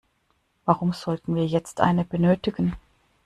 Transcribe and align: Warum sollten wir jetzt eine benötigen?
Warum 0.65 0.93
sollten 0.93 1.35
wir 1.35 1.45
jetzt 1.45 1.79
eine 1.79 2.03
benötigen? 2.05 2.75